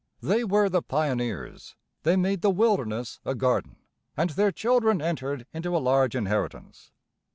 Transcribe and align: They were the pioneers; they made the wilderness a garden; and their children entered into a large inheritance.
They 0.19 0.43
were 0.43 0.67
the 0.67 0.81
pioneers; 0.81 1.75
they 2.01 2.15
made 2.15 2.41
the 2.41 2.49
wilderness 2.49 3.19
a 3.23 3.35
garden; 3.35 3.75
and 4.17 4.31
their 4.31 4.51
children 4.51 4.99
entered 4.99 5.45
into 5.53 5.77
a 5.77 5.77
large 5.77 6.15
inheritance. 6.15 6.89